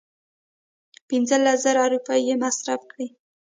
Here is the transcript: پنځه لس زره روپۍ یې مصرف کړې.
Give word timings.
پنځه 1.09 1.37
لس 1.43 1.57
زره 1.65 1.83
روپۍ 1.93 2.19
یې 2.27 2.35
مصرف 2.43 2.81
کړې. 2.91 3.07